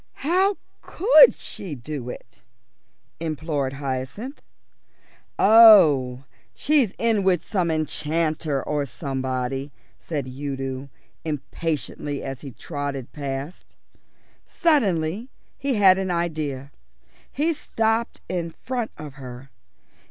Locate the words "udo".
10.27-10.89